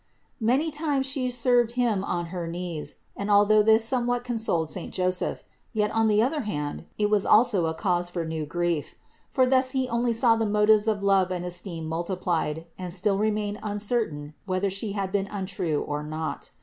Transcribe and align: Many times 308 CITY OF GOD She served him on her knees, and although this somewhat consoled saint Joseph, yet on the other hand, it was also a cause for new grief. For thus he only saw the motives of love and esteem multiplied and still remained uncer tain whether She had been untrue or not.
Many 0.39 0.71
times 0.71 1.13
308 1.13 1.13
CITY 1.13 1.25
OF 1.25 1.27
GOD 1.27 1.29
She 1.29 1.29
served 1.29 1.71
him 1.73 2.03
on 2.03 2.25
her 2.33 2.47
knees, 2.47 2.95
and 3.15 3.29
although 3.29 3.61
this 3.61 3.85
somewhat 3.85 4.23
consoled 4.23 4.67
saint 4.67 4.91
Joseph, 4.95 5.43
yet 5.73 5.91
on 5.91 6.07
the 6.07 6.23
other 6.23 6.41
hand, 6.41 6.85
it 6.97 7.11
was 7.11 7.23
also 7.23 7.67
a 7.67 7.75
cause 7.75 8.09
for 8.09 8.25
new 8.25 8.43
grief. 8.47 8.95
For 9.29 9.45
thus 9.45 9.73
he 9.77 9.87
only 9.87 10.13
saw 10.13 10.35
the 10.35 10.47
motives 10.47 10.87
of 10.87 11.03
love 11.03 11.29
and 11.29 11.45
esteem 11.45 11.85
multiplied 11.85 12.65
and 12.79 12.91
still 12.91 13.19
remained 13.19 13.61
uncer 13.61 14.09
tain 14.09 14.33
whether 14.47 14.71
She 14.71 14.93
had 14.93 15.11
been 15.11 15.27
untrue 15.27 15.83
or 15.83 16.01
not. 16.01 16.49